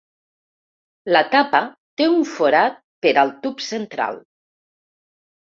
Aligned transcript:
La 1.11 1.21
tapa 1.35 1.59
té 2.01 2.07
un 2.13 2.23
forat 2.31 2.81
per 3.07 3.13
al 3.25 3.35
tub 3.45 3.63
central. 3.69 4.19